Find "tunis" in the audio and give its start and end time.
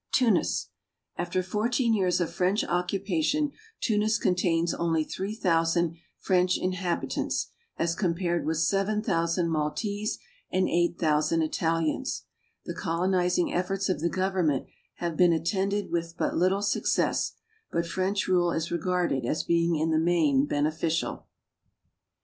0.11-0.69, 3.81-4.17